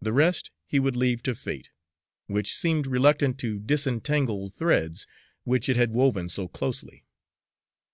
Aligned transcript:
The 0.00 0.14
rest 0.14 0.50
he 0.66 0.80
would 0.80 0.96
leave 0.96 1.22
to 1.24 1.34
Fate, 1.34 1.68
which 2.26 2.54
seemed 2.56 2.86
reluctant 2.86 3.38
to 3.40 3.58
disentangle 3.58 4.48
threads 4.48 5.06
which 5.44 5.68
it 5.68 5.76
had 5.76 5.92
woven 5.92 6.30
so 6.30 6.48
closely. 6.48 7.04